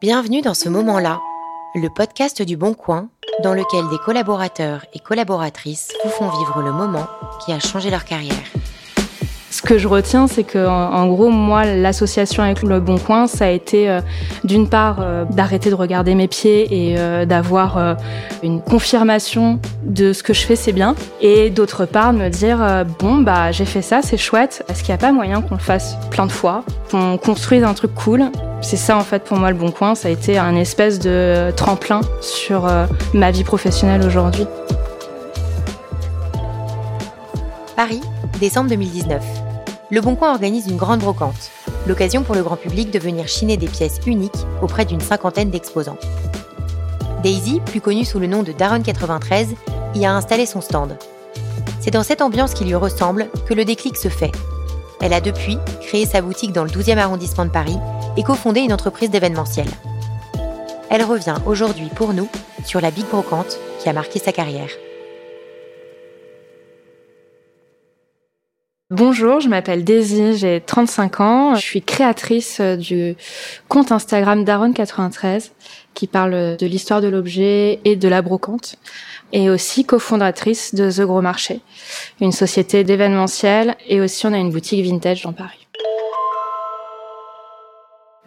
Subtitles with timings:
[0.00, 1.20] Bienvenue dans ce moment-là,
[1.74, 3.08] le podcast du Bon Coin,
[3.42, 7.06] dans lequel des collaborateurs et collaboratrices vous font vivre le moment
[7.44, 8.34] qui a changé leur carrière.
[9.54, 13.44] Ce que je retiens, c'est que, en gros, moi, l'association avec le Bon Coin, ça
[13.44, 14.00] a été euh,
[14.42, 17.96] d'une part euh, d'arrêter de regarder mes pieds et euh, d'avoir
[18.42, 22.84] une confirmation de ce que je fais, c'est bien, et d'autre part de me dire
[22.98, 24.64] bon bah j'ai fait ça, c'est chouette.
[24.68, 27.74] Est-ce qu'il n'y a pas moyen qu'on le fasse plein de fois, qu'on construise un
[27.74, 28.24] truc cool?
[28.60, 31.52] C'est ça en fait pour moi le Bon Coin, ça a été un espèce de
[31.54, 32.68] tremplin sur
[33.12, 34.46] ma vie professionnelle aujourd'hui.
[37.76, 38.00] Paris,
[38.40, 39.43] décembre 2019.
[39.94, 41.52] Le Bon Coin organise une grande brocante,
[41.86, 45.98] l'occasion pour le grand public de venir chiner des pièces uniques auprès d'une cinquantaine d'exposants.
[47.22, 49.54] Daisy, plus connue sous le nom de Daron 93,
[49.94, 50.98] y a installé son stand.
[51.78, 54.32] C'est dans cette ambiance qui lui ressemble que le déclic se fait.
[55.00, 57.78] Elle a depuis créé sa boutique dans le 12e arrondissement de Paris
[58.16, 59.68] et cofondé une entreprise d'événementiel.
[60.90, 62.28] Elle revient aujourd'hui pour nous
[62.64, 64.70] sur la Big Brocante qui a marqué sa carrière.
[68.96, 71.54] Bonjour, je m'appelle Daisy, j'ai 35 ans.
[71.56, 73.16] Je suis créatrice euh, du
[73.66, 75.50] compte Instagram Daron93
[75.94, 78.76] qui parle de l'histoire de l'objet et de la brocante
[79.32, 81.60] et aussi cofondatrice de The Gros Marché,
[82.20, 85.66] une société d'événementiel et aussi on a une boutique vintage dans Paris.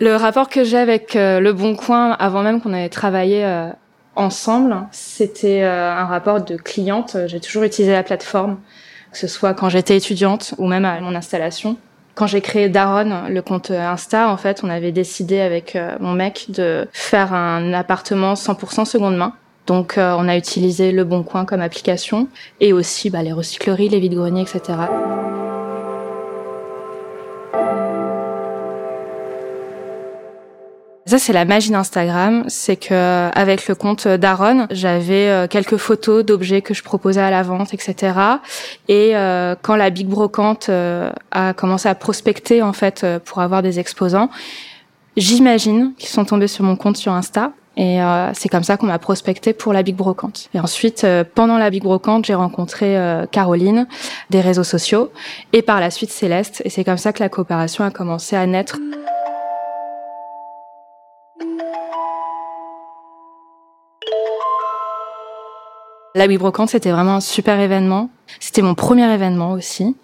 [0.00, 3.68] Le rapport que j'ai avec euh, Le Bon Coin avant même qu'on ait travaillé euh,
[4.16, 7.16] ensemble, c'était un rapport de cliente.
[7.26, 8.58] J'ai toujours utilisé la plateforme
[9.16, 11.78] que ce soit quand j'étais étudiante ou même à mon installation.
[12.14, 16.12] Quand j'ai créé Daron, le compte Insta, en fait, on avait décidé avec euh, mon
[16.12, 19.32] mec de faire un appartement 100% seconde main.
[19.66, 22.28] Donc, euh, on a utilisé Le Bon Coin comme application
[22.60, 24.74] et aussi bah, les recycleries, les vides-greniers, etc.
[31.06, 32.42] Ça, c'est la magie d'Instagram.
[32.48, 37.30] C'est que avec le compte d'Aaron, j'avais euh, quelques photos d'objets que je proposais à
[37.30, 38.18] la vente, etc.
[38.88, 43.62] Et euh, quand la Big Brocante euh, a commencé à prospecter en fait pour avoir
[43.62, 44.30] des exposants,
[45.16, 47.52] j'imagine qu'ils sont tombés sur mon compte sur Insta.
[47.78, 47.98] Et
[48.32, 50.48] c'est comme ça qu'on m'a prospecté pour la Big Brocante.
[50.54, 52.96] Et ensuite, pendant la Big Brocante, j'ai rencontré
[53.30, 53.86] Caroline
[54.30, 55.12] des réseaux sociaux
[55.52, 56.62] et par la suite Céleste.
[56.64, 58.78] Et c'est comme ça que la coopération a commencé à naître.
[66.16, 68.08] La Brocante, c'était vraiment un super événement.
[68.40, 69.94] C'était mon premier événement aussi,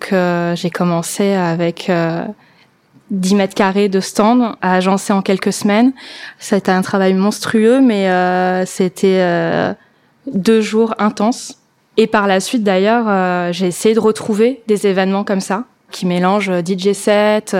[0.00, 5.94] que j'ai commencé avec 10 euh, mètres carrés de stand à agencer en quelques semaines.
[6.38, 9.72] C'était un travail monstrueux, mais euh, c'était euh,
[10.26, 11.56] deux jours intenses.
[11.96, 16.52] Et par la suite, d'ailleurs, j'ai essayé de retrouver des événements comme ça qui mélangent
[16.66, 17.56] DJ set,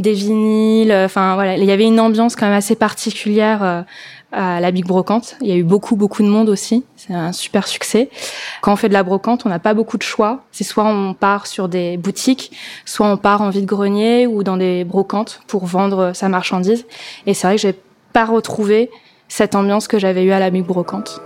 [0.00, 0.92] des vinyles.
[0.92, 3.84] Enfin voilà, il y avait une ambiance quand même assez particulière
[4.32, 5.36] à la Big Brocante.
[5.40, 6.84] Il y a eu beaucoup, beaucoup de monde aussi.
[6.96, 8.10] C'est un super succès.
[8.60, 10.42] Quand on fait de la brocante, on n'a pas beaucoup de choix.
[10.52, 12.52] C'est soit on part sur des boutiques,
[12.84, 16.86] soit on part en vide-grenier ou dans des brocantes pour vendre sa marchandise.
[17.26, 17.78] Et c'est vrai que j'ai
[18.12, 18.90] pas retrouvé
[19.28, 21.20] cette ambiance que j'avais eue à la Big Brocante.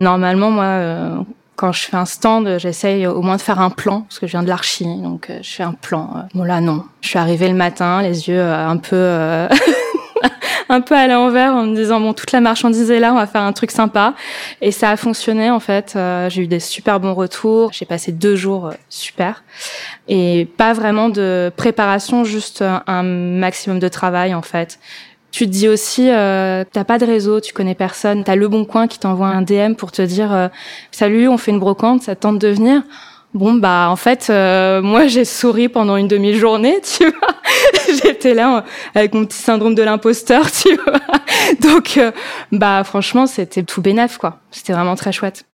[0.00, 1.16] Normalement, moi, euh,
[1.62, 4.32] quand je fais un stand, j'essaye au moins de faire un plan, parce que je
[4.32, 6.10] viens de l'archi, donc euh, je fais un plan.
[6.16, 6.20] Euh.
[6.34, 6.82] Bon là, non.
[7.02, 9.46] Je suis arrivée le matin, les yeux euh, un peu...
[10.68, 13.26] un peu à l'envers en me disant bon toute la marchandise est là on va
[13.26, 14.14] faire un truc sympa
[14.62, 18.36] et ça a fonctionné en fait j'ai eu des super bons retours j'ai passé deux
[18.36, 19.42] jours super
[20.08, 24.78] et pas vraiment de préparation juste un maximum de travail en fait
[25.32, 28.66] tu te dis aussi, euh, t'as pas de réseau, tu connais personne, t'as le bon
[28.66, 30.48] coin qui t'envoie un DM pour te dire euh,
[30.90, 32.82] salut, on fait une brocante, ça tente de venir?
[33.32, 37.34] Bon bah en fait, euh, moi j'ai souri pendant une demi-journée, tu vois.
[38.04, 38.60] J'étais là euh,
[38.94, 41.00] avec mon petit syndrome de l'imposteur, tu vois.
[41.62, 41.98] Donc
[42.52, 44.40] bah franchement c'était tout bénef quoi.
[44.50, 45.46] C'était vraiment très chouette.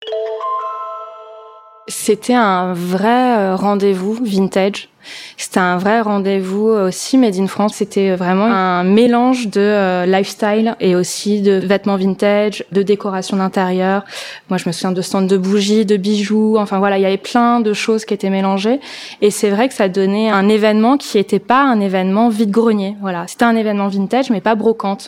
[1.87, 4.89] C'était un vrai rendez-vous vintage
[5.37, 7.75] c'était un vrai rendez-vous aussi Made in France.
[7.75, 14.03] C'était vraiment un mélange de euh, lifestyle et aussi de vêtements vintage, de décoration d'intérieur.
[14.49, 16.57] Moi, je me souviens de stands de bougies, de bijoux.
[16.57, 18.79] Enfin voilà, il y avait plein de choses qui étaient mélangées.
[19.21, 22.95] Et c'est vrai que ça donnait un événement qui n'était pas un événement vide-grenier.
[23.01, 25.07] Voilà, c'était un événement vintage, mais pas brocante.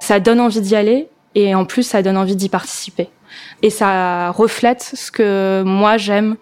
[0.00, 3.08] Ça donne envie d'y aller et en plus, ça donne envie d'y participer.
[3.62, 6.36] Et ça reflète ce que moi j'aime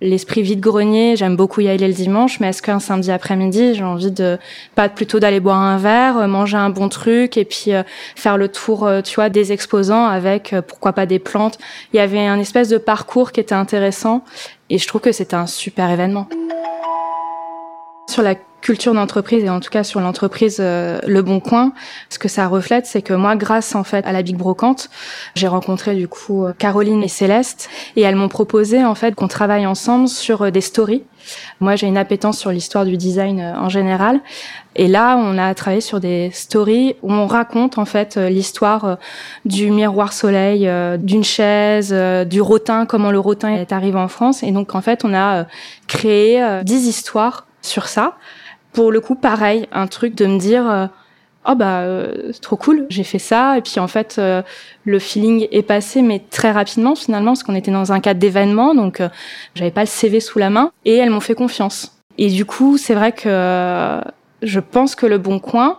[0.00, 4.10] l'esprit vide-grenier, j'aime beaucoup y aller le dimanche, mais est-ce qu'un samedi après-midi, j'ai envie
[4.10, 4.36] de
[4.74, 7.84] pas plutôt d'aller boire un verre, euh, manger un bon truc et puis euh,
[8.16, 11.58] faire le tour, tu vois, des exposants avec pourquoi pas des plantes.
[11.92, 14.24] Il y avait un espèce de parcours qui était intéressant
[14.70, 16.26] et je trouve que c'était un super événement.
[18.08, 21.72] Sur la culture d'entreprise et en tout cas sur l'entreprise euh, Le Bon Coin,
[22.08, 24.88] ce que ça reflète, c'est que moi, grâce en fait à la Big Brocante,
[25.34, 29.28] j'ai rencontré du coup euh, Caroline et Céleste et elles m'ont proposé en fait qu'on
[29.28, 31.02] travaille ensemble sur euh, des stories.
[31.60, 34.20] Moi, j'ai une appétence sur l'histoire du design en général.
[34.74, 38.98] Et là, on a travaillé sur des stories où on raconte en fait l'histoire
[39.44, 40.68] du miroir soleil,
[40.98, 41.94] d'une chaise,
[42.26, 44.42] du rotin, comment le rotin est arrivé en France.
[44.42, 45.46] Et donc, en fait, on a
[45.86, 48.16] créé dix histoires sur ça
[48.72, 50.86] pour le coup, pareil, un truc de me dire, euh,
[51.48, 54.42] oh bah euh, c'est trop cool, j'ai fait ça, et puis en fait euh,
[54.84, 58.74] le feeling est passé, mais très rapidement finalement, parce qu'on était dans un cadre d'événement,
[58.74, 59.02] donc
[59.54, 61.98] j'avais pas le CV sous la main, et elles m'ont fait confiance.
[62.18, 64.00] Et du coup, c'est vrai que
[64.42, 65.78] je pense que le Bon Coin,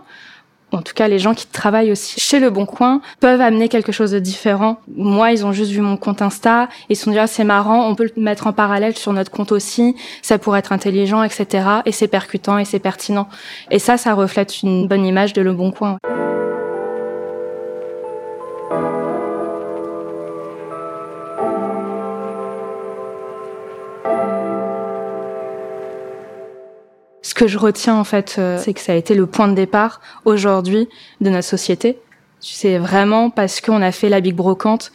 [0.74, 3.92] en tout cas les gens qui travaillent aussi chez Le Bon Coin, peuvent amener quelque
[3.92, 4.78] chose de différent.
[4.96, 7.88] Moi, ils ont juste vu mon compte Insta, ils se sont dit ah, c'est marrant,
[7.88, 11.68] on peut le mettre en parallèle sur notre compte aussi, ça pourrait être intelligent, etc.
[11.86, 13.28] Et c'est percutant et c'est pertinent.
[13.72, 15.98] Et ça, ça reflète une bonne image de Le Bon Coin.
[27.33, 29.56] Ce que je retiens en fait, euh, c'est que ça a été le point de
[29.56, 30.88] départ aujourd'hui
[31.19, 31.97] de notre société.
[32.39, 34.91] C'est vraiment parce qu'on a fait la Big Brocante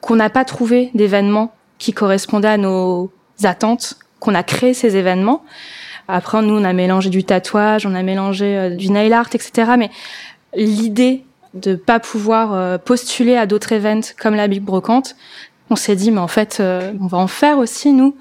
[0.00, 3.12] qu'on n'a pas trouvé d'événements qui correspondaient à nos
[3.44, 5.44] attentes, qu'on a créé ces événements.
[6.08, 9.72] Après, nous, on a mélangé du tatouage, on a mélangé euh, du nail art, etc.
[9.76, 9.90] Mais
[10.54, 15.16] l'idée de pas pouvoir euh, postuler à d'autres events comme la Big Brocante,
[15.70, 18.16] on s'est dit, mais en fait, euh, on va en faire aussi, nous.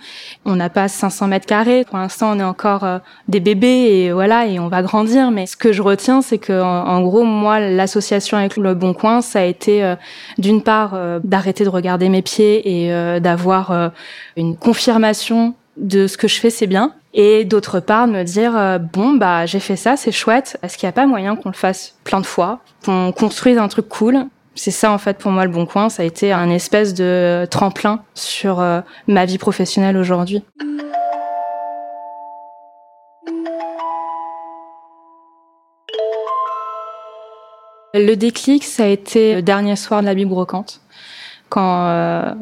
[0.45, 1.85] On n'a pas 500 mètres carrés.
[1.85, 5.31] Pour l'instant, on est encore euh, des bébés et voilà, et on va grandir.
[5.31, 9.21] Mais ce que je retiens, c'est que, en, gros, moi, l'association avec le Bon Coin,
[9.21, 9.95] ça a été, euh,
[10.37, 13.91] d'une part, d'arrêter de regarder mes pieds et d'avoir
[14.35, 16.93] une confirmation de ce que je fais, c'est bien.
[17.13, 20.57] Et d'autre part, de me dire, bon, bah, j'ai fait ça, c'est chouette.
[20.63, 23.67] Est-ce qu'il n'y a pas moyen qu'on le fasse plein de fois, qu'on construise un
[23.67, 24.27] truc cool?
[24.57, 27.47] C'est ça en fait pour moi le Bon Coin, ça a été un espèce de
[27.49, 30.43] tremplin sur euh, ma vie professionnelle aujourd'hui.
[37.93, 40.81] Le déclic, ça a été le dernier soir de la Bible brocante,
[41.49, 42.33] quand euh,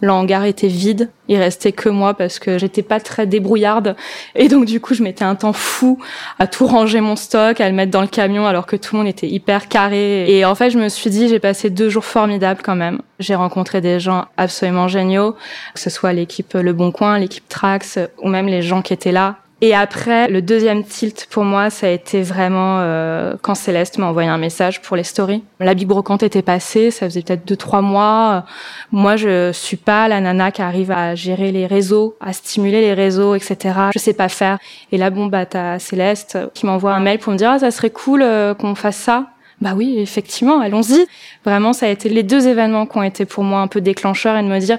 [0.00, 3.96] le hangar était vide, il restait que moi parce que j'étais pas très débrouillarde.
[4.34, 5.98] Et donc du coup je mettais un temps fou
[6.38, 9.02] à tout ranger mon stock, à le mettre dans le camion alors que tout le
[9.02, 10.30] monde était hyper carré.
[10.30, 13.00] Et en fait je me suis dit j'ai passé deux jours formidables quand même.
[13.18, 15.36] J'ai rencontré des gens absolument géniaux,
[15.74, 19.12] que ce soit l'équipe Le Bon Coin, l'équipe Trax ou même les gens qui étaient
[19.12, 23.98] là et après, le deuxième tilt pour moi, ça a été vraiment euh, quand Céleste
[23.98, 25.42] m'a envoyé un message pour les stories.
[25.58, 28.46] La Big Brocante était passée, ça faisait peut-être deux trois mois.
[28.90, 32.94] Moi, je suis pas la nana qui arrive à gérer les réseaux, à stimuler les
[32.94, 33.74] réseaux, etc.
[33.92, 34.58] Je sais pas faire.
[34.92, 37.70] Et là, bon, bah t'as Céleste qui m'envoie un mail pour me dire ah ça
[37.70, 39.26] serait cool euh, qu'on fasse ça.
[39.60, 41.06] Bah oui, effectivement, allons-y.
[41.44, 44.38] Vraiment, ça a été les deux événements qui ont été pour moi un peu déclencheurs
[44.38, 44.78] et de me dire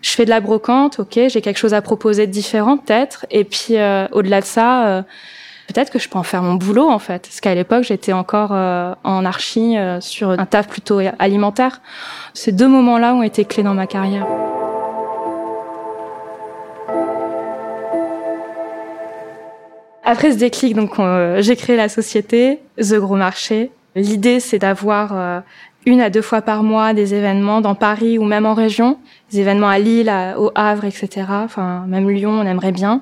[0.00, 3.26] je fais de la brocante, ok, j'ai quelque chose à proposer de différent peut-être.
[3.30, 5.02] Et puis euh, au-delà de ça, euh,
[5.66, 7.22] peut-être que je peux en faire mon boulot en fait.
[7.22, 11.80] Parce qu'à l'époque, j'étais encore euh, en archi sur un taf plutôt alimentaire.
[12.32, 14.26] Ces deux moments-là ont été clés dans ma carrière.
[20.04, 20.96] Après ce déclic, donc
[21.40, 23.70] j'ai créé la société The Gros Marché.
[23.94, 25.42] L'idée, c'est d'avoir
[25.88, 28.98] une à deux fois par mois des événements dans Paris ou même en région,
[29.32, 31.26] des événements à Lille, au Havre, etc.
[31.30, 33.00] Enfin, même Lyon, on aimerait bien.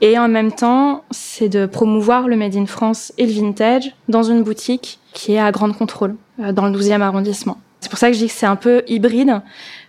[0.00, 4.24] Et en même temps, c'est de promouvoir le Made in France et le vintage dans
[4.24, 7.58] une boutique qui est à Grande Contrôle, euh, dans le 12e arrondissement.
[7.80, 9.40] C'est pour ça que je dis que c'est un peu hybride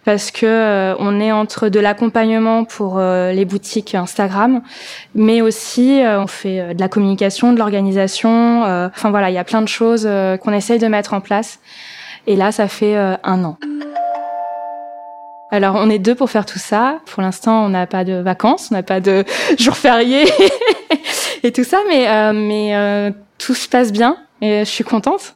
[0.05, 4.61] parce que euh, on est entre de l'accompagnement pour euh, les boutiques Instagram,
[5.15, 8.61] mais aussi on fait de la communication, de l'organisation.
[8.63, 10.07] Enfin voilà, il y a plein de choses
[10.43, 11.59] qu'on essaye de mettre en place
[12.27, 13.57] et là, ça fait euh, un an.
[15.51, 16.99] Alors, on est deux pour faire tout ça.
[17.07, 19.25] Pour l'instant, on n'a pas de vacances, on n'a pas de
[19.57, 20.25] jours fériés
[21.43, 25.33] et tout ça, mais, euh, mais euh, tout se passe bien et je suis contente.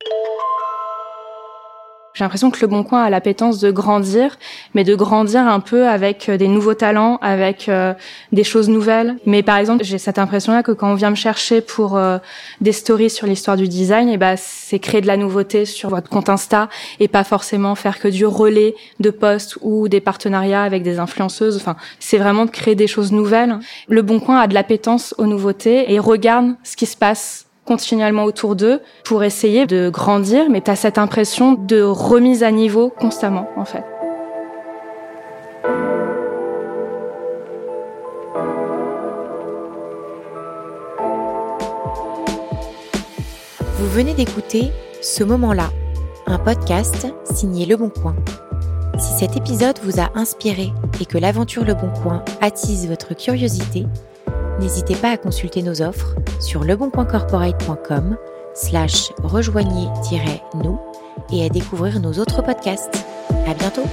[2.13, 4.37] J'ai l'impression que Le Bon Coin a l'appétence de grandir,
[4.75, 7.95] mais de grandir un peu avec euh, des nouveaux talents, avec euh,
[8.31, 9.15] des choses nouvelles.
[9.25, 12.19] Mais par exemple, j'ai cette impression-là que quand on vient me chercher pour euh,
[12.61, 15.89] des stories sur l'histoire du design, et eh ben c'est créer de la nouveauté sur
[15.89, 20.61] votre compte Insta et pas forcément faire que du relais de posts ou des partenariats
[20.61, 21.57] avec des influenceuses.
[21.57, 23.57] Enfin, c'est vraiment de créer des choses nouvelles.
[23.87, 28.23] Le Bon Coin a de l'appétence aux nouveautés et regarde ce qui se passe continuellement
[28.23, 32.89] autour d'eux pour essayer de grandir, mais tu as cette impression de remise à niveau
[32.89, 33.83] constamment, en fait.
[43.77, 45.69] Vous venez d'écouter Ce moment-là,
[46.25, 48.15] un podcast signé Le Bon Coin.
[48.97, 53.85] Si cet épisode vous a inspiré et que l'aventure Le Bon Coin attise votre curiosité,
[54.59, 58.17] n'hésitez pas à consulter nos offres sur leboncoincorporate.com
[58.53, 60.79] slash rejoignez-nous
[61.31, 63.05] et à découvrir nos autres podcasts.
[63.47, 63.85] À bientôt!